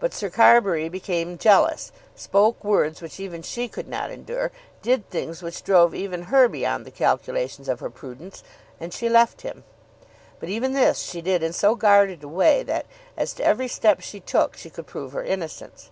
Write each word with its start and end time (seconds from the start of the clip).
But 0.00 0.12
Sir 0.12 0.30
Carbury 0.30 0.88
became 0.88 1.38
jealous, 1.38 1.92
spoke 2.16 2.64
words 2.64 3.00
which 3.00 3.20
even 3.20 3.40
she 3.42 3.68
could 3.68 3.86
not 3.86 4.10
endure, 4.10 4.50
did 4.82 5.08
things 5.08 5.44
which 5.44 5.62
drove 5.62 5.94
even 5.94 6.22
her 6.22 6.48
beyond 6.48 6.84
the 6.84 6.90
calculations 6.90 7.68
of 7.68 7.78
her 7.78 7.88
prudence, 7.88 8.42
and 8.80 8.92
she 8.92 9.08
left 9.08 9.42
him. 9.42 9.62
But 10.40 10.48
even 10.48 10.72
this 10.72 10.98
she 10.98 11.20
did 11.22 11.44
in 11.44 11.52
so 11.52 11.76
guarded 11.76 12.24
a 12.24 12.28
way 12.28 12.64
that, 12.64 12.86
as 13.16 13.32
to 13.34 13.44
every 13.44 13.68
step 13.68 14.00
she 14.00 14.18
took, 14.18 14.56
she 14.56 14.70
could 14.70 14.88
prove 14.88 15.12
her 15.12 15.22
innocence. 15.22 15.88